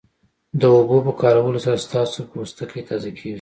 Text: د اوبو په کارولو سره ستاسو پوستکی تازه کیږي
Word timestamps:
د 0.61 0.63
اوبو 0.75 0.97
په 1.05 1.11
کارولو 1.21 1.59
سره 1.65 1.77
ستاسو 1.85 2.19
پوستکی 2.31 2.81
تازه 2.89 3.09
کیږي 3.17 3.29